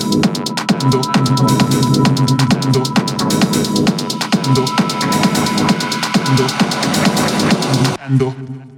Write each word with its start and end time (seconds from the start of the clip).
do, 0.00 1.00
do, 8.08 8.69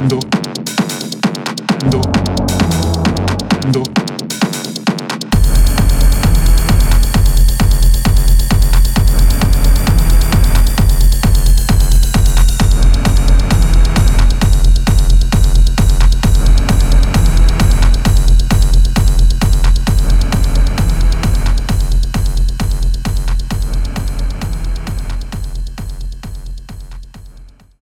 Mundo. 0.00 0.29